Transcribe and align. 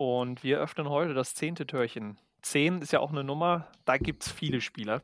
Und 0.00 0.42
wir 0.42 0.58
öffnen 0.60 0.88
heute 0.88 1.12
das 1.12 1.34
zehnte 1.34 1.66
Türchen. 1.66 2.16
Zehn 2.40 2.80
ist 2.80 2.90
ja 2.90 3.00
auch 3.00 3.10
eine 3.10 3.22
Nummer, 3.22 3.66
da 3.84 3.98
gibt 3.98 4.24
es 4.24 4.32
viele 4.32 4.62
Spieler. 4.62 5.02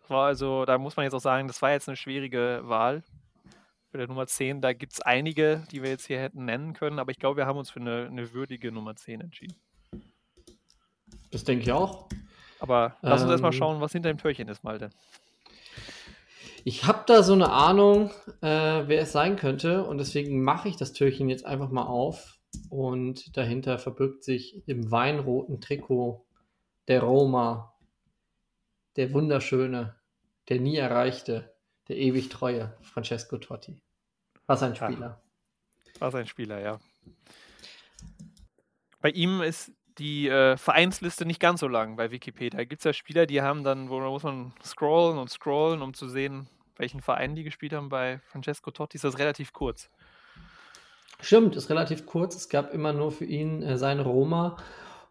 Das 0.00 0.10
war 0.10 0.26
also, 0.26 0.66
da 0.66 0.76
muss 0.76 0.94
man 0.94 1.04
jetzt 1.04 1.14
auch 1.14 1.20
sagen, 1.20 1.48
das 1.48 1.62
war 1.62 1.70
jetzt 1.70 1.88
eine 1.88 1.96
schwierige 1.96 2.60
Wahl. 2.64 3.02
Für 3.90 3.96
der 3.96 4.08
Nummer 4.08 4.26
10, 4.26 4.60
da 4.60 4.74
gibt 4.74 4.92
es 4.92 5.00
einige, 5.00 5.66
die 5.72 5.82
wir 5.82 5.88
jetzt 5.88 6.06
hier 6.06 6.20
hätten 6.20 6.44
nennen 6.44 6.74
können, 6.74 6.98
aber 6.98 7.12
ich 7.12 7.18
glaube, 7.18 7.38
wir 7.38 7.46
haben 7.46 7.56
uns 7.56 7.70
für 7.70 7.80
eine, 7.80 8.08
eine 8.08 8.34
würdige 8.34 8.70
Nummer 8.70 8.94
10 8.94 9.22
entschieden. 9.22 9.56
Das 11.30 11.44
denke 11.44 11.62
ich 11.62 11.72
auch. 11.72 12.06
Aber 12.60 12.98
lass 13.00 13.22
uns 13.22 13.28
ähm, 13.28 13.30
erstmal 13.30 13.54
schauen, 13.54 13.80
was 13.80 13.92
hinter 13.92 14.10
dem 14.10 14.18
Türchen 14.18 14.48
ist, 14.48 14.62
Malte. 14.62 14.90
Ich 16.62 16.84
habe 16.84 17.04
da 17.06 17.22
so 17.22 17.32
eine 17.32 17.50
Ahnung, 17.50 18.10
äh, 18.42 18.82
wer 18.86 19.00
es 19.00 19.12
sein 19.12 19.36
könnte 19.36 19.84
und 19.84 19.96
deswegen 19.96 20.42
mache 20.42 20.68
ich 20.68 20.76
das 20.76 20.92
Türchen 20.92 21.30
jetzt 21.30 21.46
einfach 21.46 21.70
mal 21.70 21.84
auf 21.84 22.35
und 22.70 23.36
dahinter 23.36 23.78
verbirgt 23.78 24.24
sich 24.24 24.66
im 24.68 24.90
weinroten 24.90 25.60
Trikot 25.60 26.26
der 26.88 27.02
Roma, 27.02 27.74
der 28.96 29.12
wunderschöne, 29.12 29.96
der 30.48 30.60
nie 30.60 30.76
erreichte, 30.76 31.54
der 31.88 31.96
ewig 31.96 32.28
treue 32.28 32.76
Francesco 32.82 33.38
Totti. 33.38 33.80
Was 34.46 34.62
ein 34.62 34.76
Spieler. 34.76 35.20
Ja, 35.94 36.00
was 36.00 36.14
ein 36.14 36.26
Spieler, 36.26 36.60
ja. 36.60 36.80
Bei 39.00 39.10
ihm 39.10 39.42
ist 39.42 39.72
die 39.98 40.28
äh, 40.28 40.56
Vereinsliste 40.56 41.24
nicht 41.24 41.40
ganz 41.40 41.60
so 41.60 41.68
lang 41.68 41.96
bei 41.96 42.10
Wikipedia. 42.10 42.58
Da 42.58 42.64
gibt 42.64 42.80
es 42.80 42.84
ja 42.84 42.92
Spieler, 42.92 43.26
die 43.26 43.40
haben 43.40 43.64
dann, 43.64 43.88
wo 43.88 44.00
muss 44.00 44.22
man 44.22 44.52
scrollen 44.62 45.18
und 45.18 45.30
scrollen, 45.30 45.82
um 45.82 45.94
zu 45.94 46.08
sehen, 46.08 46.48
welchen 46.76 47.00
Verein 47.00 47.34
die 47.34 47.44
gespielt 47.44 47.72
haben. 47.72 47.88
Bei 47.88 48.20
Francesco 48.26 48.70
Totti 48.70 48.96
ist 48.96 49.04
das 49.04 49.18
relativ 49.18 49.52
kurz. 49.52 49.90
Stimmt, 51.20 51.56
ist 51.56 51.70
relativ 51.70 52.06
kurz. 52.06 52.36
Es 52.36 52.48
gab 52.48 52.72
immer 52.72 52.92
nur 52.92 53.10
für 53.10 53.24
ihn 53.24 53.62
äh, 53.62 53.78
seine 53.78 54.02
Roma, 54.02 54.56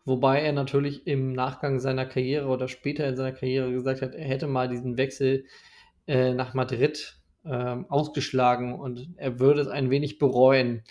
wobei 0.06 0.42
er 0.42 0.54
natürlich 0.54 1.08
im 1.08 1.34
Nachgang 1.34 1.80
seiner 1.80 2.06
Karriere 2.06 2.48
oder 2.48 2.68
später 2.68 3.08
in 3.08 3.16
seiner 3.16 3.32
Karriere 3.32 3.72
gesagt 3.72 4.02
hat, 4.02 4.14
er 4.14 4.28
hätte 4.28 4.48
mal 4.48 4.70
diesen 4.70 4.98
Wechsel 4.98 5.46
äh, 6.08 6.34
nach 6.34 6.54
Madrid 6.54 7.18
äh, 7.44 7.76
ausgeschlagen 7.90 8.74
und 8.80 9.10
er 9.18 9.40
würde 9.40 9.62
es 9.62 9.68
ein 9.68 9.90
wenig 9.90 10.20
bereuen. 10.20 10.84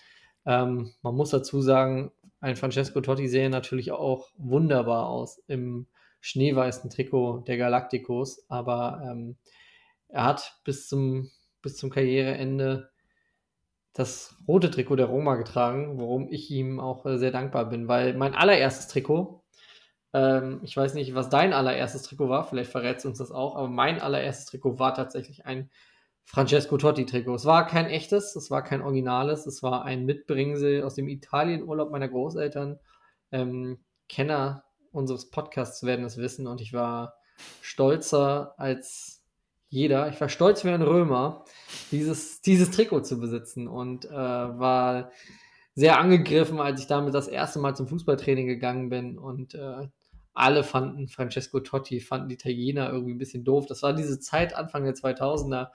Ähm, 0.46 0.92
man 1.02 1.14
muss 1.14 1.30
dazu 1.30 1.60
sagen, 1.60 2.10
ein 2.40 2.56
Francesco 2.56 3.00
Totti 3.00 3.28
sähe 3.28 3.48
natürlich 3.48 3.92
auch 3.92 4.28
wunderbar 4.36 5.08
aus 5.08 5.42
im 5.46 5.86
schneeweißen 6.20 6.90
Trikot 6.90 7.44
der 7.46 7.56
Galacticos, 7.56 8.44
aber 8.48 9.02
ähm, 9.04 9.36
er 10.08 10.24
hat 10.24 10.60
bis 10.64 10.88
zum, 10.88 11.30
bis 11.62 11.76
zum 11.76 11.90
Karriereende 11.90 12.90
das 13.94 14.36
rote 14.46 14.70
Trikot 14.70 14.96
der 14.96 15.06
Roma 15.06 15.36
getragen, 15.36 15.98
worum 15.98 16.28
ich 16.30 16.50
ihm 16.50 16.80
auch 16.80 17.06
äh, 17.06 17.16
sehr 17.16 17.30
dankbar 17.30 17.68
bin, 17.68 17.88
weil 17.88 18.14
mein 18.14 18.34
allererstes 18.34 18.88
Trikot, 18.88 19.44
ähm, 20.12 20.60
ich 20.64 20.76
weiß 20.76 20.94
nicht, 20.94 21.14
was 21.14 21.30
dein 21.30 21.52
allererstes 21.52 22.02
Trikot 22.02 22.28
war, 22.28 22.44
vielleicht 22.44 22.70
verrätst 22.70 23.04
du 23.04 23.08
uns 23.08 23.18
das 23.18 23.30
auch, 23.30 23.56
aber 23.56 23.68
mein 23.68 24.00
allererstes 24.00 24.46
Trikot 24.46 24.78
war 24.78 24.94
tatsächlich 24.94 25.46
ein 25.46 25.70
Francesco 26.24 26.76
Totti-Trikot. 26.76 27.34
Es 27.34 27.44
war 27.44 27.66
kein 27.66 27.86
echtes, 27.86 28.34
es 28.34 28.50
war 28.50 28.64
kein 28.64 28.82
originales, 28.82 29.46
es 29.46 29.62
war 29.62 29.84
ein 29.84 30.04
Mitbringsel 30.04 30.82
aus 30.82 30.94
dem 30.94 31.08
Italienurlaub 31.08 31.90
meiner 31.90 32.08
Großeltern. 32.08 32.80
Ähm, 33.30 33.78
Kenner 34.08 34.64
unseres 34.90 35.30
Podcasts 35.30 35.84
werden 35.84 36.04
es 36.04 36.16
wissen 36.16 36.46
und 36.46 36.60
ich 36.60 36.72
war 36.72 37.14
stolzer 37.60 38.54
als 38.58 39.13
jeder. 39.74 40.08
Ich 40.08 40.20
war 40.20 40.28
stolz 40.28 40.64
wie 40.64 40.70
ein 40.70 40.82
Römer, 40.82 41.44
dieses, 41.90 42.40
dieses 42.40 42.70
Trikot 42.70 43.00
zu 43.00 43.18
besitzen 43.18 43.66
und 43.66 44.04
äh, 44.06 44.12
war 44.12 45.10
sehr 45.74 45.98
angegriffen, 45.98 46.60
als 46.60 46.80
ich 46.80 46.86
damit 46.86 47.12
das 47.12 47.26
erste 47.26 47.58
Mal 47.58 47.74
zum 47.74 47.88
Fußballtraining 47.88 48.46
gegangen 48.46 48.88
bin 48.88 49.18
und 49.18 49.54
äh, 49.54 49.88
alle 50.32 50.62
fanden 50.64 51.08
Francesco 51.08 51.60
Totti, 51.60 52.00
fanden 52.00 52.28
die 52.28 52.34
Italiener 52.34 52.90
irgendwie 52.90 53.14
ein 53.14 53.18
bisschen 53.18 53.44
doof. 53.44 53.66
Das 53.66 53.82
war 53.82 53.92
diese 53.92 54.20
Zeit 54.20 54.54
Anfang 54.54 54.84
der 54.84 54.94
2000er, 54.94 55.68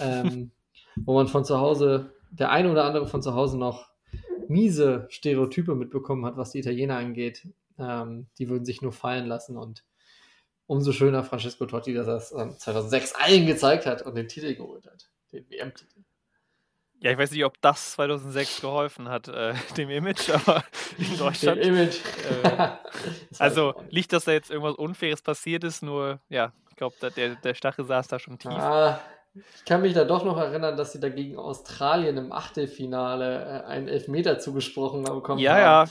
ähm, 0.00 0.50
wo 0.96 1.14
man 1.14 1.28
von 1.28 1.44
zu 1.44 1.58
Hause, 1.58 2.14
der 2.30 2.50
eine 2.50 2.70
oder 2.70 2.84
andere 2.84 3.06
von 3.06 3.22
zu 3.22 3.34
Hause 3.34 3.58
noch 3.58 3.90
miese 4.48 5.06
Stereotype 5.10 5.74
mitbekommen 5.74 6.24
hat, 6.24 6.36
was 6.36 6.52
die 6.52 6.60
Italiener 6.60 6.96
angeht. 6.96 7.48
Ähm, 7.78 8.26
die 8.38 8.48
würden 8.48 8.64
sich 8.64 8.80
nur 8.80 8.92
fallen 8.92 9.26
lassen 9.26 9.56
und 9.56 9.84
umso 10.66 10.92
schöner 10.92 11.24
Francesco 11.24 11.66
Totti, 11.66 11.94
dass 11.94 12.06
er 12.06 12.16
es 12.16 12.28
2006 12.58 13.14
allen 13.14 13.46
gezeigt 13.46 13.86
hat 13.86 14.02
und 14.02 14.14
den 14.14 14.28
Titel 14.28 14.54
geholt 14.54 14.86
hat, 14.86 15.08
den 15.32 15.48
WM-Titel. 15.48 16.00
Ja, 17.00 17.10
ich 17.10 17.18
weiß 17.18 17.30
nicht, 17.30 17.44
ob 17.44 17.60
das 17.60 17.92
2006 17.92 18.62
geholfen 18.62 19.08
hat, 19.08 19.28
äh, 19.28 19.54
dem 19.76 19.90
Image, 19.90 20.30
aber 20.30 20.64
in 20.98 21.18
Deutschland. 21.18 21.62
Dem 21.62 21.74
Image. 21.74 21.98
Äh, 22.42 22.68
also 23.38 23.74
nicht, 23.90 24.12
dass 24.12 24.24
da 24.24 24.32
jetzt 24.32 24.50
irgendwas 24.50 24.76
Unfaires 24.76 25.22
passiert 25.22 25.62
ist, 25.64 25.82
nur, 25.82 26.20
ja, 26.28 26.52
ich 26.70 26.76
glaube, 26.76 26.96
der, 27.10 27.36
der 27.36 27.54
Stachel 27.54 27.84
saß 27.84 28.08
da 28.08 28.18
schon 28.18 28.38
tief. 28.38 28.50
Ah, 28.52 29.00
ich 29.34 29.64
kann 29.66 29.82
mich 29.82 29.92
da 29.92 30.04
doch 30.04 30.24
noch 30.24 30.38
erinnern, 30.38 30.78
dass 30.78 30.92
sie 30.92 31.00
dagegen 31.00 31.38
Australien 31.38 32.16
im 32.16 32.32
Achtelfinale 32.32 33.64
äh, 33.64 33.66
einen 33.66 33.88
Elfmeter 33.88 34.38
zugesprochen 34.38 35.04
bekommen 35.04 35.38
ja, 35.38 35.52
haben. 35.52 35.60
Ja, 35.60 35.84
ja. 35.84 35.90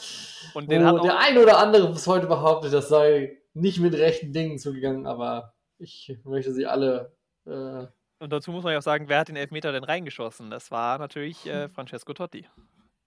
Und 0.55 0.71
den 0.71 0.85
hat 0.85 1.03
der 1.03 1.19
ein 1.19 1.37
oder 1.37 1.59
andere 1.59 1.89
bis 1.89 2.07
heute 2.07 2.25
behauptet, 2.25 2.73
das 2.73 2.89
sei 2.89 3.37
nicht 3.55 3.79
mit 3.79 3.95
rechten 3.95 4.31
Dingen 4.31 4.59
zugegangen, 4.59 5.07
aber 5.07 5.53
ich 5.77 6.17
möchte 6.23 6.53
sie 6.53 6.67
alle 6.67 7.15
äh, 7.45 7.87
und 8.19 8.31
dazu 8.31 8.51
muss 8.51 8.63
man 8.63 8.71
ja 8.71 8.79
auch 8.79 8.83
sagen, 8.83 9.09
wer 9.09 9.19
hat 9.19 9.27
den 9.27 9.35
Elfmeter 9.35 9.71
denn 9.71 9.83
reingeschossen? 9.83 10.49
Das 10.49 10.71
war 10.71 10.97
natürlich 10.97 11.45
äh, 11.47 11.67
Francesco 11.67 12.13
Totti. 12.13 12.47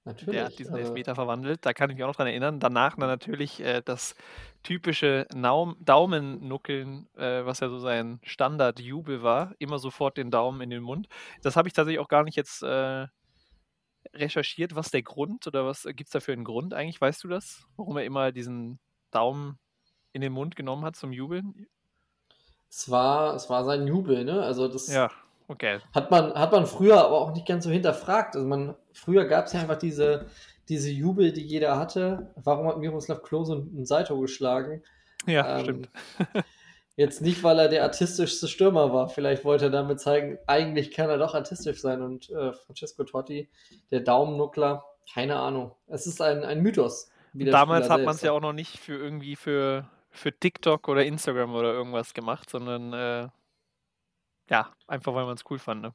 Natürlich. 0.04 0.34
Der 0.34 0.44
hat 0.46 0.58
diesen 0.58 0.74
also 0.74 0.86
Elfmeter 0.86 1.14
verwandelt. 1.14 1.64
Da 1.66 1.72
kann 1.72 1.90
ich 1.90 1.96
mich 1.96 2.04
auch 2.04 2.08
noch 2.08 2.16
dran 2.16 2.26
erinnern. 2.26 2.60
Danach 2.60 2.96
dann 2.96 3.08
natürlich 3.08 3.60
äh, 3.60 3.82
das 3.84 4.14
typische 4.62 5.26
Naum 5.34 5.76
Daumennuckeln, 5.80 7.08
äh, 7.16 7.44
was 7.44 7.60
ja 7.60 7.68
so 7.68 7.78
sein 7.78 8.20
Standardjubel 8.22 9.22
war. 9.22 9.54
Immer 9.58 9.78
sofort 9.78 10.16
den 10.16 10.30
Daumen 10.30 10.60
in 10.60 10.70
den 10.70 10.82
Mund. 10.82 11.08
Das 11.42 11.56
habe 11.56 11.68
ich 11.68 11.74
tatsächlich 11.74 12.00
auch 12.00 12.08
gar 12.08 12.24
nicht 12.24 12.36
jetzt 12.36 12.62
äh, 12.62 13.06
recherchiert, 14.14 14.74
was 14.74 14.90
der 14.90 15.02
Grund 15.02 15.46
oder 15.46 15.66
was 15.66 15.82
gibt 15.82 16.08
es 16.08 16.10
da 16.10 16.20
für 16.20 16.32
einen 16.32 16.44
Grund 16.44 16.74
eigentlich? 16.74 17.00
Weißt 17.00 17.22
du 17.24 17.28
das? 17.28 17.66
Warum 17.76 17.96
er 17.96 18.04
immer 18.04 18.32
diesen 18.32 18.78
Daumen 19.10 19.58
in 20.12 20.20
den 20.20 20.32
Mund 20.32 20.56
genommen 20.56 20.84
hat 20.84 20.96
zum 20.96 21.12
Jubeln? 21.12 21.66
Es 22.70 22.90
war, 22.90 23.34
es 23.34 23.48
war 23.48 23.64
sein 23.64 23.86
Jubel, 23.86 24.24
ne? 24.24 24.42
Also 24.42 24.68
das 24.68 24.92
ja, 24.92 25.10
okay. 25.48 25.78
hat, 25.94 26.10
man, 26.10 26.34
hat 26.34 26.52
man 26.52 26.66
früher 26.66 27.02
aber 27.02 27.20
auch 27.20 27.32
nicht 27.32 27.46
ganz 27.46 27.64
so 27.64 27.70
hinterfragt. 27.70 28.36
Also 28.36 28.46
man, 28.46 28.74
früher 28.92 29.24
gab 29.24 29.46
es 29.46 29.54
ja 29.54 29.60
einfach 29.60 29.78
diese, 29.78 30.26
diese 30.68 30.90
Jubel, 30.90 31.32
die 31.32 31.42
jeder 31.42 31.78
hatte. 31.78 32.32
Warum 32.36 32.66
hat 32.68 32.78
Miroslav 32.78 33.22
Klose 33.22 33.54
einen 33.54 33.86
Saito 33.86 34.18
geschlagen? 34.20 34.82
Ja, 35.26 35.58
ähm, 35.58 35.62
stimmt. 35.62 35.88
jetzt 36.96 37.22
nicht, 37.22 37.42
weil 37.42 37.58
er 37.58 37.68
der 37.68 37.84
artistischste 37.84 38.48
Stürmer 38.48 38.92
war. 38.92 39.08
Vielleicht 39.08 39.44
wollte 39.44 39.66
er 39.66 39.70
damit 39.70 40.00
zeigen, 40.00 40.36
eigentlich 40.46 40.90
kann 40.90 41.08
er 41.08 41.16
doch 41.16 41.34
artistisch 41.34 41.80
sein. 41.80 42.02
Und 42.02 42.28
äh, 42.30 42.52
Francesco 42.52 43.04
Totti, 43.04 43.48
der 43.90 44.00
Daumennuckler, 44.00 44.84
keine 45.14 45.36
Ahnung. 45.36 45.72
Es 45.86 46.06
ist 46.06 46.20
ein, 46.20 46.44
ein 46.44 46.60
Mythos. 46.60 47.10
Damals 47.32 47.88
hat 47.88 48.02
man 48.02 48.14
es 48.14 48.22
ja 48.22 48.32
auch 48.32 48.40
noch 48.40 48.52
nicht 48.52 48.78
für 48.78 48.96
irgendwie 48.96 49.36
für 49.36 49.88
für 50.18 50.32
TikTok 50.32 50.88
oder 50.88 51.04
Instagram 51.04 51.54
oder 51.54 51.72
irgendwas 51.72 52.14
gemacht, 52.14 52.50
sondern 52.50 52.92
äh, 52.92 53.28
ja, 54.50 54.72
einfach 54.86 55.14
weil 55.14 55.24
man 55.24 55.34
es 55.34 55.44
cool 55.50 55.58
fand. 55.58 55.82
Ne? 55.82 55.94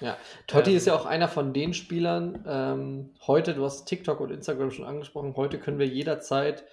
Ja, 0.00 0.16
Totti 0.46 0.70
ähm, 0.70 0.76
ist 0.76 0.86
ja 0.86 0.94
auch 0.94 1.06
einer 1.06 1.28
von 1.28 1.52
den 1.52 1.74
Spielern. 1.74 2.44
Ähm, 2.46 3.10
heute, 3.26 3.54
du 3.54 3.64
hast 3.64 3.86
TikTok 3.86 4.20
und 4.20 4.30
Instagram 4.30 4.70
schon 4.70 4.84
angesprochen, 4.84 5.34
heute 5.36 5.58
können 5.58 5.78
wir 5.78 5.86
jederzeit 5.86 6.64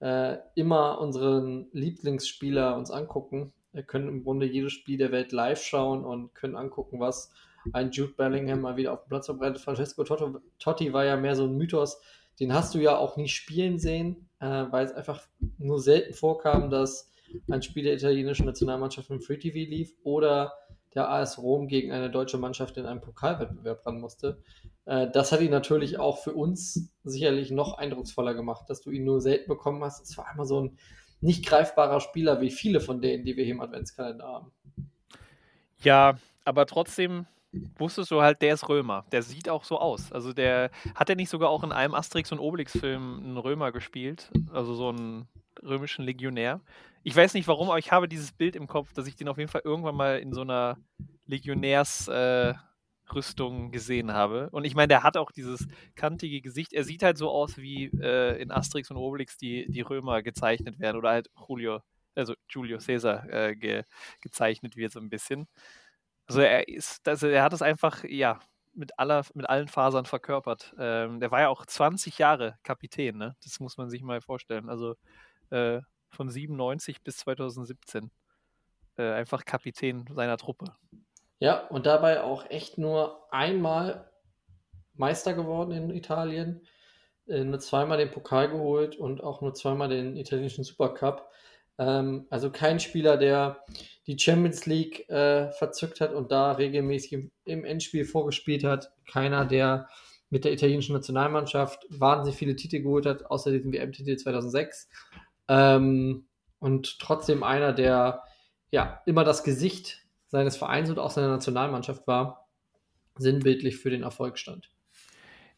äh, 0.00 0.38
immer 0.54 1.00
unseren 1.00 1.68
Lieblingsspieler 1.72 2.76
uns 2.76 2.90
angucken. 2.90 3.52
Wir 3.72 3.82
können 3.82 4.08
im 4.08 4.24
Grunde 4.24 4.46
jedes 4.46 4.72
Spiel 4.72 4.98
der 4.98 5.12
Welt 5.12 5.32
live 5.32 5.62
schauen 5.62 6.04
und 6.04 6.34
können 6.34 6.56
angucken, 6.56 6.98
was 6.98 7.32
ein 7.72 7.90
Jude 7.90 8.14
Bellingham 8.14 8.62
mal 8.62 8.76
wieder 8.76 8.92
auf 8.92 9.04
dem 9.04 9.10
Platz 9.10 9.26
verbreitet. 9.26 9.60
Francesco 9.60 10.02
Totti 10.58 10.92
war 10.92 11.04
ja 11.04 11.16
mehr 11.16 11.36
so 11.36 11.44
ein 11.44 11.56
Mythos, 11.56 12.00
den 12.38 12.54
hast 12.54 12.74
du 12.74 12.78
ja 12.78 12.96
auch 12.96 13.16
nie 13.16 13.28
spielen 13.28 13.78
sehen, 13.78 14.28
äh, 14.40 14.46
weil 14.46 14.86
es 14.86 14.92
einfach 14.92 15.22
nur 15.58 15.80
selten 15.80 16.14
vorkam, 16.14 16.70
dass 16.70 17.10
ein 17.50 17.62
Spiel 17.62 17.84
der 17.84 17.94
italienischen 17.94 18.46
Nationalmannschaft 18.46 19.10
im 19.10 19.20
Free 19.20 19.38
TV 19.38 19.70
lief 19.70 19.92
oder 20.02 20.52
der 20.94 21.08
AS 21.08 21.38
Rom 21.38 21.68
gegen 21.68 21.92
eine 21.92 22.10
deutsche 22.10 22.38
Mannschaft 22.38 22.76
in 22.76 22.86
einem 22.86 23.00
Pokalwettbewerb 23.00 23.86
ran 23.86 24.00
musste. 24.00 24.42
Äh, 24.86 25.08
das 25.10 25.32
hat 25.32 25.40
ihn 25.40 25.50
natürlich 25.50 25.98
auch 25.98 26.18
für 26.18 26.32
uns 26.32 26.90
sicherlich 27.04 27.50
noch 27.50 27.78
eindrucksvoller 27.78 28.34
gemacht, 28.34 28.68
dass 28.68 28.80
du 28.80 28.90
ihn 28.90 29.04
nur 29.04 29.20
selten 29.20 29.48
bekommen 29.48 29.82
hast. 29.84 30.02
Es 30.02 30.16
war 30.18 30.26
einmal 30.26 30.46
so 30.46 30.60
ein 30.60 30.78
nicht 31.20 31.46
greifbarer 31.46 32.00
Spieler 32.00 32.40
wie 32.40 32.50
viele 32.50 32.80
von 32.80 33.00
denen, 33.00 33.24
die 33.24 33.36
wir 33.36 33.44
hier 33.44 33.54
im 33.54 33.60
Adventskalender 33.60 34.26
haben. 34.26 34.52
Ja, 35.82 36.16
aber 36.44 36.66
trotzdem 36.66 37.26
wusstest 37.52 38.10
du 38.10 38.22
halt, 38.22 38.42
der 38.42 38.54
ist 38.54 38.68
Römer. 38.68 39.04
Der 39.12 39.22
sieht 39.22 39.48
auch 39.48 39.64
so 39.64 39.78
aus. 39.78 40.12
Also 40.12 40.32
der 40.32 40.70
hat 40.94 41.10
er 41.10 41.16
nicht 41.16 41.30
sogar 41.30 41.50
auch 41.50 41.64
in 41.64 41.72
einem 41.72 41.94
Asterix 41.94 42.30
und 42.32 42.38
Obelix-Film 42.38 43.20
einen 43.24 43.36
Römer 43.36 43.72
gespielt, 43.72 44.30
also 44.52 44.74
so 44.74 44.88
einen 44.88 45.28
römischen 45.62 46.04
Legionär. 46.04 46.60
Ich 47.02 47.16
weiß 47.16 47.34
nicht 47.34 47.48
warum, 47.48 47.68
aber 47.70 47.78
ich 47.78 47.92
habe 47.92 48.08
dieses 48.08 48.32
Bild 48.32 48.56
im 48.56 48.66
Kopf, 48.66 48.92
dass 48.92 49.06
ich 49.06 49.16
den 49.16 49.28
auf 49.28 49.38
jeden 49.38 49.50
Fall 49.50 49.62
irgendwann 49.64 49.96
mal 49.96 50.18
in 50.18 50.32
so 50.32 50.42
einer 50.42 50.76
Legionärs 51.26 52.08
äh, 52.08 52.54
gesehen 53.70 54.12
habe. 54.12 54.50
Und 54.50 54.64
ich 54.64 54.76
meine, 54.76 54.88
der 54.88 55.02
hat 55.02 55.16
auch 55.16 55.32
dieses 55.32 55.66
kantige 55.96 56.40
Gesicht. 56.40 56.72
Er 56.72 56.84
sieht 56.84 57.02
halt 57.02 57.18
so 57.18 57.28
aus, 57.28 57.56
wie 57.58 57.86
äh, 57.86 58.40
in 58.40 58.52
Asterix 58.52 58.90
und 58.90 58.96
Obelix 58.96 59.36
die, 59.36 59.66
die 59.68 59.80
Römer 59.80 60.22
gezeichnet 60.22 60.78
werden 60.78 60.96
oder 60.96 61.10
halt 61.10 61.28
Julio, 61.48 61.80
also 62.14 62.34
Julio 62.48 62.78
Caesar 62.78 63.28
äh, 63.28 63.56
ge, 63.56 63.82
gezeichnet 64.20 64.76
wird 64.76 64.92
so 64.92 65.00
ein 65.00 65.10
bisschen. 65.10 65.48
Also 66.30 66.42
er 66.42 66.68
ist, 66.68 67.08
also 67.08 67.26
er 67.26 67.42
hat 67.42 67.52
es 67.52 67.60
einfach, 67.60 68.04
ja, 68.04 68.38
mit, 68.72 68.96
aller, 69.00 69.24
mit 69.34 69.50
allen 69.50 69.66
Fasern 69.66 70.06
verkörpert. 70.06 70.72
Ähm, 70.78 71.18
der 71.18 71.32
war 71.32 71.40
ja 71.40 71.48
auch 71.48 71.66
20 71.66 72.18
Jahre 72.18 72.56
Kapitän, 72.62 73.18
ne? 73.18 73.34
Das 73.42 73.58
muss 73.58 73.76
man 73.76 73.90
sich 73.90 74.00
mal 74.02 74.20
vorstellen. 74.20 74.68
Also 74.68 74.94
äh, 75.50 75.80
von 76.08 76.30
97 76.30 77.02
bis 77.02 77.16
2017 77.16 78.12
äh, 78.96 79.10
einfach 79.10 79.44
Kapitän 79.44 80.04
seiner 80.14 80.36
Truppe. 80.36 80.66
Ja, 81.40 81.66
und 81.66 81.86
dabei 81.86 82.22
auch 82.22 82.48
echt 82.48 82.78
nur 82.78 83.26
einmal 83.32 84.08
Meister 84.94 85.34
geworden 85.34 85.72
in 85.72 85.90
Italien, 85.90 86.64
äh, 87.26 87.42
nur 87.42 87.58
zweimal 87.58 87.98
den 87.98 88.12
Pokal 88.12 88.50
geholt 88.50 88.94
und 88.94 89.20
auch 89.20 89.40
nur 89.40 89.52
zweimal 89.54 89.88
den 89.88 90.16
italienischen 90.16 90.62
Supercup. 90.62 91.28
Ähm, 91.80 92.26
also 92.28 92.50
kein 92.50 92.78
Spieler, 92.78 93.16
der 93.16 93.64
die 94.06 94.18
Champions 94.18 94.66
League 94.66 95.08
äh, 95.08 95.50
verzückt 95.52 96.00
hat 96.00 96.12
und 96.12 96.30
da 96.30 96.52
regelmäßig 96.52 97.30
im, 97.44 97.64
Endspiel 97.64 98.04
vorgespielt 98.04 98.64
hat. 98.64 98.92
Keiner, 99.10 99.46
der 99.46 99.88
mit 100.28 100.44
der 100.44 100.52
italienischen 100.52 100.92
Nationalmannschaft 100.92 101.86
wahnsinnig 101.88 102.38
viele 102.38 102.54
Titel 102.54 102.82
geholt 102.82 103.06
hat, 103.06 103.30
außer 103.30 103.50
diesem 103.50 103.72
WM-Titel 103.72 104.16
2006. 104.16 104.88
Ähm, 105.48 106.26
und 106.58 106.98
trotzdem 107.00 107.42
einer, 107.42 107.72
der 107.72 108.22
ja 108.70 109.00
immer 109.06 109.24
das 109.24 109.42
Gesicht 109.42 110.04
seines 110.26 110.58
Vereins 110.58 110.90
und 110.90 110.98
auch 110.98 111.10
seiner 111.10 111.28
Nationalmannschaft 111.28 112.06
war, 112.06 112.46
sinnbildlich 113.16 113.78
für 113.78 113.90
den 113.90 114.02
Erfolg 114.02 114.38
stand. 114.38 114.70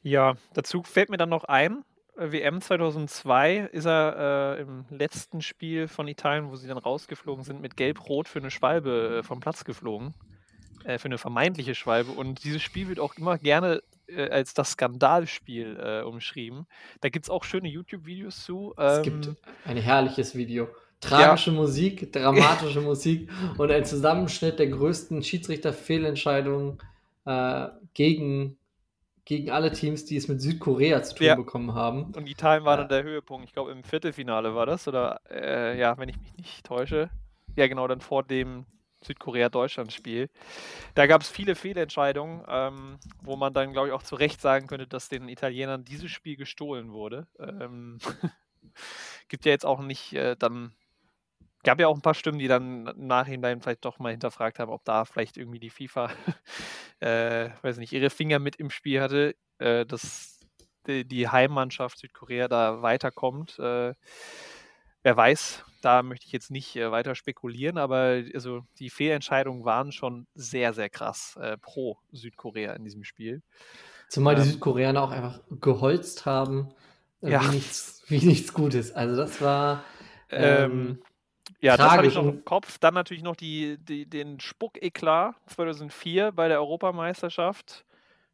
Ja, 0.02 0.36
dazu 0.54 0.82
fällt 0.84 1.10
mir 1.10 1.16
dann 1.16 1.28
noch 1.28 1.44
ein, 1.44 1.84
WM 2.17 2.61
2002 2.61 3.69
ist 3.73 3.87
er 3.87 4.56
äh, 4.59 4.62
im 4.62 4.85
letzten 4.91 5.41
Spiel 5.41 5.88
von 5.88 6.09
Italien, 6.09 6.50
wo 6.50 6.56
sie 6.56 6.69
dann 6.69 6.79
rausgeflogen 6.79 7.44
sind, 7.44 7.61
mit 7.61 7.76
Gelb-Rot 7.76 8.29
für 8.29 8.38
eine 8.38 8.50
Schwalbe 8.50 9.19
äh, 9.19 9.23
vom 9.23 9.41
Platz 9.41 9.64
geflogen. 9.64 10.14
Äh, 10.85 10.99
für 10.99 11.06
eine 11.06 11.19
vermeintliche 11.19 11.75
Schwalbe. 11.75 12.12
Und 12.12 12.44
dieses 12.44 12.62
Spiel 12.62 12.88
wird 12.88 12.99
auch 12.99 13.14
immer 13.17 13.38
gerne 13.38 13.82
äh, 14.09 14.29
als 14.29 14.55
das 14.55 14.73
Skandalspiel 14.73 15.79
äh, 15.81 16.03
umschrieben. 16.03 16.67
Da 17.00 17.09
gibt 17.09 17.26
es 17.26 17.31
auch 17.31 17.44
schöne 17.44 17.69
YouTube-Videos 17.69 18.44
zu. 18.44 18.75
Ähm, 18.79 18.87
es 18.87 19.03
gibt 19.03 19.31
ein 19.65 19.76
herrliches 19.76 20.35
Video. 20.35 20.69
Tragische 21.00 21.50
ja. 21.50 21.56
Musik, 21.56 22.12
dramatische 22.12 22.81
Musik 22.82 23.29
und 23.58 23.70
ein 23.70 23.85
Zusammenschnitt 23.85 24.58
der 24.58 24.69
größten 24.69 25.23
Schiedsrichterfehlentscheidungen 25.23 26.79
äh, 27.25 27.69
gegen 27.94 28.56
gegen 29.24 29.50
alle 29.50 29.72
Teams, 29.72 30.04
die 30.04 30.16
es 30.16 30.28
mit 30.28 30.40
Südkorea 30.40 31.02
zu 31.02 31.14
tun 31.14 31.26
ja. 31.26 31.34
bekommen 31.34 31.74
haben. 31.74 32.12
Und 32.14 32.28
Italien 32.28 32.64
war 32.64 32.74
ja. 32.74 32.80
dann 32.80 32.88
der 32.88 33.02
Höhepunkt. 33.04 33.46
Ich 33.46 33.52
glaube, 33.52 33.70
im 33.70 33.84
Viertelfinale 33.84 34.54
war 34.54 34.66
das. 34.66 34.88
Oder 34.88 35.20
äh, 35.30 35.78
ja, 35.78 35.96
wenn 35.98 36.08
ich 36.08 36.19
mich 36.19 36.36
nicht 36.36 36.64
täusche. 36.66 37.10
Ja, 37.56 37.66
genau, 37.69 37.86
dann 37.86 38.00
vor 38.00 38.24
dem 38.24 38.66
Südkorea-Deutschland-Spiel. 39.02 40.28
Da 40.94 41.06
gab 41.06 41.22
es 41.22 41.28
viele 41.28 41.54
Fehlentscheidungen, 41.54 42.44
ähm, 42.48 42.98
wo 43.22 43.36
man 43.36 43.52
dann, 43.52 43.72
glaube 43.72 43.88
ich, 43.88 43.94
auch 43.94 44.02
zu 44.02 44.16
Recht 44.16 44.40
sagen 44.40 44.66
könnte, 44.66 44.86
dass 44.86 45.08
den 45.08 45.28
Italienern 45.28 45.84
dieses 45.84 46.10
Spiel 46.10 46.36
gestohlen 46.36 46.92
wurde. 46.92 47.26
Ähm, 47.38 47.98
gibt 49.28 49.44
ja 49.44 49.52
jetzt 49.52 49.66
auch 49.66 49.80
nicht 49.82 50.14
äh, 50.14 50.36
dann 50.36 50.72
gab 51.62 51.80
ja 51.80 51.88
auch 51.88 51.94
ein 51.94 52.02
paar 52.02 52.14
Stimmen, 52.14 52.38
die 52.38 52.48
dann 52.48 52.86
im 52.88 53.06
Nachhinein 53.06 53.60
vielleicht 53.60 53.84
doch 53.84 53.98
mal 53.98 54.10
hinterfragt 54.10 54.58
haben, 54.58 54.70
ob 54.70 54.84
da 54.84 55.04
vielleicht 55.04 55.36
irgendwie 55.36 55.60
die 55.60 55.70
FIFA, 55.70 56.10
äh, 57.02 57.50
weiß 57.62 57.78
nicht, 57.78 57.93
ihre 57.93 58.10
Finger 58.10 58.38
mit 58.38 58.56
im 58.56 58.70
Spiel 58.70 59.00
hatte, 59.00 59.34
äh, 59.58 59.84
dass 59.84 60.38
die, 60.87 61.04
die, 61.04 61.28
Heimmannschaft 61.28 61.99
Südkorea 61.99 62.46
da 62.46 62.81
weiterkommt. 62.82 63.58
Äh, 63.58 63.94
wer 65.02 65.16
weiß, 65.16 65.64
da 65.81 66.02
möchte 66.04 66.26
ich 66.26 66.32
jetzt 66.32 66.52
nicht 66.52 66.76
äh, 66.76 66.93
weiter 66.93 67.16
spekulieren, 67.16 67.76
aber 67.76 68.22
also 68.34 68.62
die 68.78 68.88
Fehlentscheidungen 68.88 69.64
waren 69.64 69.90
schon 69.90 70.28
sehr, 70.34 70.72
sehr 70.75 70.88
krass 70.88 71.37
äh, 71.40 71.56
pro 71.58 71.99
Südkorea 72.12 72.72
in 72.75 72.84
diesem 72.84 73.02
Spiel. 73.02 73.43
Zumal 74.08 74.37
ähm, 74.37 74.43
die 74.43 74.50
Südkoreaner 74.50 75.02
auch 75.02 75.10
einfach 75.10 75.40
geholzt 75.60 76.25
haben, 76.25 76.72
äh, 77.20 77.32
ja. 77.32 77.43
wie, 77.43 77.56
nichts, 77.56 78.05
wie 78.06 78.25
nichts 78.25 78.55
Gutes. 78.55 78.93
Also 78.93 79.16
das 79.16 79.40
war. 79.40 79.84
Ähm, 80.34 80.70
ähm 80.72 81.02
ja, 81.62 81.76
das 81.76 81.91
habe 81.93 82.06
ich 82.06 82.14
noch 82.14 82.26
im 82.26 82.44
Kopf. 82.44 82.79
Dann 82.79 82.94
natürlich 82.94 83.23
noch 83.23 83.37
die, 83.37 83.79
die, 83.79 84.05
den 84.05 84.41
Spuckeklar 84.41 85.37
2004 85.47 86.32
bei 86.32 86.49
der 86.49 86.61
Europameisterschaft. 86.61 87.85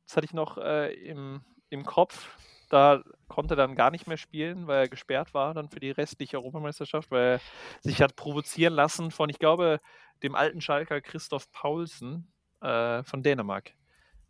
Das 0.06 0.16
hatte 0.16 0.24
ich 0.24 0.32
noch 0.32 0.56
äh, 0.56 0.92
im, 0.94 1.42
im 1.68 1.84
Kopf. 1.84 2.30
Da 2.70 3.02
konnte 3.28 3.54
er 3.54 3.56
dann 3.56 3.74
gar 3.74 3.90
nicht 3.90 4.06
mehr 4.06 4.16
spielen, 4.16 4.66
weil 4.66 4.84
er 4.84 4.88
gesperrt 4.88 5.34
war 5.34 5.52
dann 5.52 5.68
für 5.68 5.80
die 5.80 5.90
restliche 5.90 6.38
Europameisterschaft, 6.38 7.10
weil 7.10 7.34
er 7.34 7.40
sich 7.80 8.00
hat 8.00 8.16
provozieren 8.16 8.72
lassen 8.74 9.10
von, 9.10 9.28
ich 9.28 9.38
glaube, 9.38 9.80
dem 10.22 10.34
alten 10.34 10.62
Schalker 10.62 11.00
Christoph 11.02 11.50
Paulsen 11.52 12.32
äh, 12.62 13.02
von 13.04 13.22
Dänemark. 13.22 13.72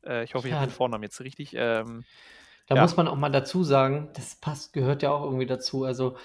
Äh, 0.05 0.25
ich 0.25 0.35
hoffe, 0.35 0.49
ich 0.49 0.55
habe 0.55 0.67
den 0.67 0.73
Vornamen 0.73 1.05
jetzt 1.05 1.21
richtig. 1.21 1.55
Ähm, 1.55 2.05
da 2.67 2.75
ja. 2.75 2.83
muss 2.83 2.97
man 2.97 3.09
auch 3.09 3.17
mal 3.17 3.31
dazu 3.31 3.65
sagen, 3.65 4.11
das 4.15 4.37
passt, 4.37 4.73
gehört 4.73 5.03
ja 5.03 5.11
auch 5.11 5.25
irgendwie 5.25 5.47
dazu. 5.47 5.85
Also 5.85 6.17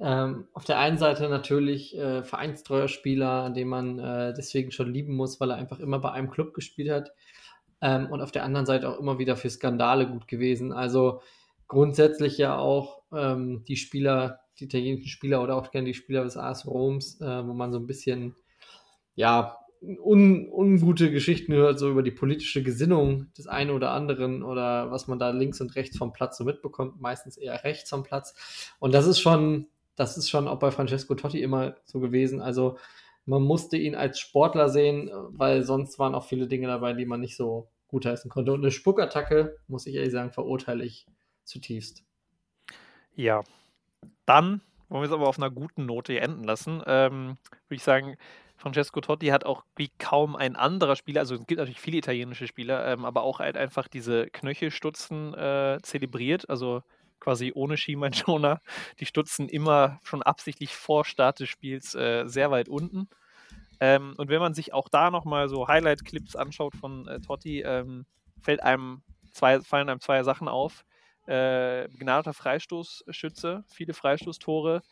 ähm, 0.00 0.48
auf 0.52 0.64
der 0.64 0.78
einen 0.78 0.98
Seite 0.98 1.28
natürlich 1.28 1.96
äh, 1.96 2.22
vereinstreuer 2.22 2.88
Spieler, 2.88 3.50
den 3.50 3.68
man 3.68 3.98
äh, 3.98 4.34
deswegen 4.36 4.72
schon 4.72 4.92
lieben 4.92 5.14
muss, 5.14 5.40
weil 5.40 5.50
er 5.50 5.56
einfach 5.56 5.78
immer 5.78 5.98
bei 6.00 6.10
einem 6.10 6.30
Club 6.30 6.52
gespielt 6.54 6.90
hat. 6.90 7.12
Ähm, 7.80 8.10
und 8.10 8.20
auf 8.20 8.32
der 8.32 8.44
anderen 8.44 8.66
Seite 8.66 8.88
auch 8.88 8.98
immer 8.98 9.18
wieder 9.18 9.36
für 9.36 9.50
Skandale 9.50 10.08
gut 10.08 10.26
gewesen. 10.26 10.72
Also 10.72 11.20
grundsätzlich 11.68 12.38
ja 12.38 12.58
auch 12.58 13.02
ähm, 13.12 13.64
die 13.68 13.76
Spieler, 13.76 14.40
die 14.58 14.64
italienischen 14.64 15.08
Spieler 15.08 15.42
oder 15.42 15.56
auch 15.56 15.70
gerne 15.70 15.86
die 15.86 15.94
Spieler 15.94 16.24
des 16.24 16.36
AS 16.36 16.66
Roms, 16.66 17.20
äh, 17.20 17.46
wo 17.46 17.52
man 17.52 17.72
so 17.72 17.78
ein 17.78 17.86
bisschen, 17.86 18.34
ja, 19.14 19.58
un, 20.02 20.48
ungute 20.50 21.10
Geschichten 21.10 21.52
hört, 21.52 21.78
so 21.78 21.90
über 21.90 22.02
die 22.02 22.10
politische 22.10 22.62
Gesinnung 22.62 23.32
des 23.36 23.46
einen 23.46 23.70
oder 23.70 23.90
anderen 23.90 24.42
oder 24.42 24.90
was 24.90 25.08
man 25.08 25.18
da 25.18 25.30
links 25.30 25.60
und 25.60 25.76
rechts 25.76 25.98
vom 25.98 26.12
Platz 26.12 26.38
so 26.38 26.44
mitbekommt, 26.44 27.00
meistens 27.00 27.36
eher 27.36 27.64
rechts 27.64 27.90
vom 27.90 28.02
Platz. 28.02 28.34
Und 28.78 28.94
das 28.94 29.06
ist 29.06 29.20
schon 29.20 29.66
das 29.96 30.16
ist 30.16 30.28
schon 30.28 30.48
auch 30.48 30.58
bei 30.58 30.70
Francesco 30.70 31.14
Totti 31.14 31.42
immer 31.42 31.76
so 31.84 32.00
gewesen. 32.00 32.40
Also 32.40 32.78
man 33.26 33.42
musste 33.42 33.76
ihn 33.76 33.94
als 33.94 34.18
Sportler 34.18 34.68
sehen, 34.68 35.10
weil 35.28 35.62
sonst 35.62 35.98
waren 35.98 36.14
auch 36.14 36.24
viele 36.24 36.46
Dinge 36.46 36.66
dabei, 36.66 36.92
die 36.92 37.06
man 37.06 37.20
nicht 37.20 37.36
so 37.36 37.68
gutheißen 37.88 38.30
konnte. 38.30 38.52
Und 38.52 38.60
eine 38.60 38.70
Spuckattacke, 38.70 39.56
muss 39.68 39.86
ich 39.86 39.94
ehrlich 39.94 40.12
sagen, 40.12 40.32
verurteile 40.32 40.84
ich 40.84 41.06
zutiefst. 41.44 42.04
Ja, 43.14 43.42
dann 44.26 44.60
wollen 44.88 45.02
wir 45.02 45.08
es 45.08 45.12
aber 45.12 45.28
auf 45.28 45.38
einer 45.38 45.50
guten 45.50 45.86
Note 45.86 46.18
enden 46.18 46.44
lassen. 46.44 46.82
Ähm, 46.86 47.38
Würde 47.68 47.76
ich 47.76 47.82
sagen, 47.82 48.16
Francesco 48.56 49.00
Totti 49.00 49.26
hat 49.28 49.44
auch 49.44 49.64
wie 49.76 49.90
kaum 49.98 50.36
ein 50.36 50.56
anderer 50.56 50.96
Spieler, 50.96 51.20
also 51.20 51.34
es 51.34 51.46
gibt 51.46 51.58
natürlich 51.58 51.80
viele 51.80 51.98
italienische 51.98 52.46
Spieler, 52.46 52.86
ähm, 52.86 53.04
aber 53.04 53.22
auch 53.22 53.40
halt 53.40 53.56
einfach 53.56 53.88
diese 53.88 54.26
Knöchelstutzen 54.28 55.34
äh, 55.34 55.78
zelebriert. 55.82 56.48
Also 56.48 56.82
quasi 57.20 57.52
ohne 57.54 57.76
Schienbeinschoner. 57.76 58.60
Die 59.00 59.06
stutzen 59.06 59.48
immer 59.48 60.00
schon 60.02 60.22
absichtlich 60.22 60.74
vor 60.74 61.04
Start 61.04 61.40
des 61.40 61.48
Spiels 61.48 61.94
äh, 61.94 62.26
sehr 62.26 62.50
weit 62.50 62.68
unten. 62.68 63.08
Ähm, 63.80 64.14
und 64.16 64.28
wenn 64.28 64.40
man 64.40 64.54
sich 64.54 64.72
auch 64.72 64.88
da 64.88 65.10
nochmal 65.10 65.48
so 65.48 65.68
Highlight-Clips 65.68 66.36
anschaut 66.36 66.74
von 66.76 67.08
äh, 67.08 67.20
Totti, 67.20 67.62
ähm, 67.62 68.06
fällt 68.40 68.62
einem 68.62 69.02
zwei, 69.32 69.60
fallen 69.60 69.88
einem 69.88 70.00
zwei 70.00 70.22
Sachen 70.22 70.48
auf. 70.48 70.84
Äh, 71.26 71.88
begnadeter 71.88 72.34
Freistoßschütze, 72.34 73.64
viele 73.68 73.94
Freistoßtore. 73.94 74.82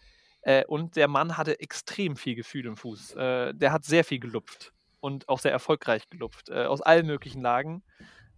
Äh, 0.42 0.64
und 0.66 0.96
der 0.96 1.08
Mann 1.08 1.36
hatte 1.36 1.60
extrem 1.60 2.16
viel 2.16 2.34
Gefühl 2.34 2.66
im 2.66 2.76
Fuß. 2.76 3.14
Äh, 3.14 3.54
der 3.54 3.72
hat 3.72 3.84
sehr 3.84 4.04
viel 4.04 4.18
gelupft 4.18 4.72
und 5.00 5.28
auch 5.28 5.38
sehr 5.38 5.52
erfolgreich 5.52 6.08
gelupft, 6.10 6.48
äh, 6.48 6.64
aus 6.64 6.80
allen 6.80 7.06
möglichen 7.06 7.42
Lagen. 7.42 7.82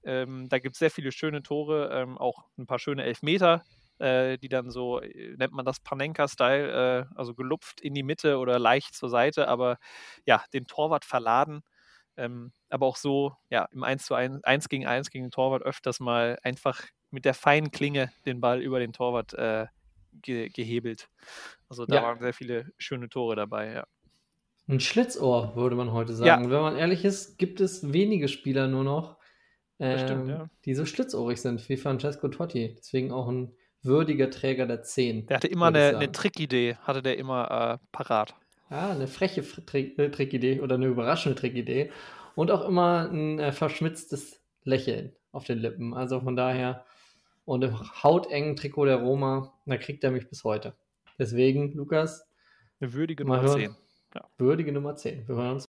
Ähm, 0.04 0.49
da 0.49 0.58
gibt 0.58 0.75
es 0.75 0.78
sehr 0.78 0.90
viele 0.90 1.12
schöne 1.12 1.42
Tore, 1.42 1.90
ähm, 1.92 2.18
auch 2.18 2.44
ein 2.58 2.66
paar 2.66 2.78
schöne 2.78 3.04
Elfmeter 3.04 3.62
äh, 3.99 4.38
die 4.38 4.49
dann 4.49 4.70
so, 4.70 5.00
äh, 5.00 5.37
nennt 5.37 5.52
man 5.52 5.64
das 5.64 5.80
Panenka-Style, 5.80 7.06
äh, 7.11 7.16
also 7.16 7.34
gelupft 7.34 7.80
in 7.80 7.94
die 7.94 8.02
Mitte 8.02 8.38
oder 8.38 8.58
leicht 8.58 8.94
zur 8.94 9.08
Seite, 9.08 9.49
aber 9.49 9.78
ja, 10.26 10.42
den 10.52 10.66
Torwart 10.66 11.04
verladen. 11.04 11.62
Ähm, 12.16 12.52
aber 12.68 12.87
auch 12.87 12.96
so, 12.96 13.37
ja, 13.50 13.66
im 13.73 13.82
1 13.82 14.06
zu 14.06 14.14
1, 14.14 14.44
1 14.44 14.68
gegen 14.68 14.87
1 14.87 15.11
gegen 15.11 15.25
den 15.26 15.30
Torwart 15.30 15.62
öfters 15.62 16.00
mal 16.00 16.38
einfach 16.42 16.82
mit 17.11 17.25
der 17.25 17.34
feinen 17.34 17.70
Klinge 17.70 18.12
den 18.26 18.40
Ball 18.40 18.61
über 18.61 18.78
den 18.78 18.92
Torwart 18.92 19.34
äh, 19.34 19.66
ge 20.23 20.49
gehebelt. 20.49 21.08
Also 21.68 21.87
da 21.87 21.96
ja. 21.96 22.02
waren 22.02 22.20
sehr 22.20 22.34
viele 22.34 22.73
schöne 22.78 23.08
Tore 23.08 23.34
dabei, 23.34 23.73
ja. 23.73 23.87
Ein 24.66 24.80
Schlitzohr, 24.80 25.54
würde 25.56 25.76
man 25.76 25.92
heute 25.92 26.14
sagen. 26.14 26.44
Ja. 26.44 26.50
Wenn 26.50 26.62
man 26.62 26.76
ehrlich 26.76 27.04
ist, 27.04 27.37
gibt 27.37 27.61
es 27.61 27.92
wenige 27.92 28.28
Spieler 28.28 28.66
nur 28.66 28.84
noch, 28.84 29.18
ähm, 29.78 29.99
stimmt, 29.99 30.28
ja. 30.28 30.49
die 30.64 30.75
so 30.75 30.87
schlitzohrig 30.87 31.40
sind 31.40 31.69
wie 31.69 31.76
Francesco 31.76 32.28
Totti. 32.28 32.75
Deswegen 32.78 33.12
auch 33.12 33.28
ein 33.28 33.52
würdiger 33.83 34.31
Träger 34.31 34.66
der 34.66 34.83
10. 34.83 35.26
Der 35.26 35.37
hatte 35.37 35.49
immer 35.49 35.66
eine, 35.66 35.97
eine 35.97 36.12
Trickidee, 36.12 36.76
hatte 36.83 37.02
der 37.02 37.19
immer 37.19 37.81
äh, 37.81 37.87
parat. 37.93 38.35
Ja, 38.71 38.90
eine 38.90 39.07
freche 39.07 39.43
Trick, 39.43 39.97
Trickidee 39.97 40.61
oder 40.61 40.76
eine 40.76 40.87
überraschende 40.87 41.38
Trickidee. 41.38 41.90
Und 42.35 42.50
auch 42.50 42.66
immer 42.66 43.09
ein 43.11 43.38
äh, 43.38 43.52
verschmitztes 43.52 44.40
Lächeln 44.64 45.12
auf 45.31 45.45
den 45.45 45.59
Lippen. 45.59 45.95
Also 45.95 46.21
von 46.21 46.35
daher, 46.35 46.85
und 47.45 47.62
im 47.62 47.78
hautengen 48.02 48.57
Trikot 48.57 48.87
der 48.87 48.97
Roma, 48.97 49.52
da 49.66 49.76
kriegt 49.76 50.02
er 50.02 50.11
mich 50.11 50.28
bis 50.28 50.45
heute. 50.45 50.75
Deswegen, 51.19 51.73
Lukas. 51.73 52.26
Eine 52.81 52.93
würdige 52.93 53.25
Nummer 53.25 53.47
10. 53.47 53.76
Ja. 54.14 54.28
Würdige 54.38 54.73
Nummer 54.73 54.97
10. 54.97 55.28
Wir 55.28 55.37
hören 55.37 55.52
uns 55.52 55.62